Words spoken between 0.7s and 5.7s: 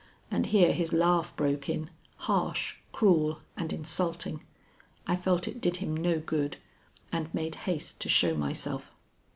his laugh broke in, harsh, cruel, and insulting. I felt it